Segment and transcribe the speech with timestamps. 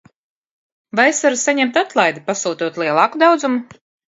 [0.99, 3.63] Vai es varu saņemt atlaidi, pasūtot lielāku daudzumu?